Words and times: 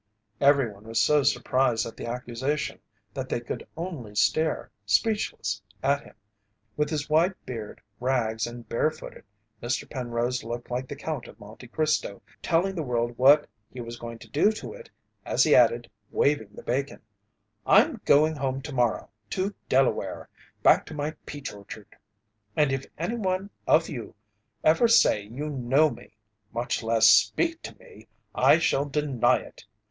Everyone 0.39 0.85
was 0.85 0.99
so 0.99 1.21
surprised 1.21 1.85
at 1.85 1.95
the 1.95 2.07
accusation 2.07 2.79
that 3.13 3.29
they 3.29 3.39
could 3.39 3.67
only 3.77 4.15
stare, 4.15 4.71
speechless, 4.83 5.61
at 5.83 6.01
him. 6.03 6.15
With 6.75 6.89
his 6.89 7.07
white 7.07 7.35
beard, 7.45 7.79
rags, 7.99 8.47
and 8.47 8.67
bare 8.67 8.89
footed, 8.89 9.23
Mr. 9.61 9.87
Penrose 9.87 10.43
looked 10.43 10.71
like 10.71 10.87
the 10.87 10.95
Count 10.95 11.27
of 11.27 11.39
Monte 11.39 11.67
Cristo 11.67 12.23
telling 12.41 12.73
the 12.73 12.81
world 12.81 13.15
what 13.15 13.47
he 13.71 13.79
was 13.79 13.99
going 13.99 14.17
to 14.17 14.27
do 14.27 14.51
to 14.53 14.73
it 14.73 14.89
as 15.23 15.43
he 15.43 15.53
added, 15.53 15.87
waving 16.09 16.49
the 16.55 16.63
bacon: 16.63 17.01
"I'm 17.67 18.01
going 18.03 18.35
home 18.37 18.63
to 18.63 18.73
morrow 18.73 19.11
to 19.29 19.53
Delaware 19.69 20.29
back 20.63 20.83
to 20.87 20.95
my 20.95 21.11
peach 21.27 21.53
orchard 21.53 21.95
and 22.55 22.71
if 22.71 22.87
any 22.97 23.17
one 23.17 23.51
of 23.67 23.87
you 23.87 24.15
ever 24.63 24.87
say 24.87 25.21
you 25.21 25.47
know 25.47 25.91
me 25.91 26.17
much 26.51 26.81
less 26.81 27.07
speak 27.07 27.61
to 27.61 27.77
me 27.77 28.07
I 28.33 28.57
shall 28.57 28.85
deny 28.85 29.37
it. 29.37 29.63